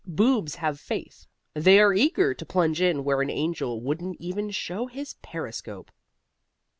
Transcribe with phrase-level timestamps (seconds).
[0.07, 1.27] Boobs have faith.
[1.53, 5.91] They are eager to plunge in where an angel wouldn't even show his periscope.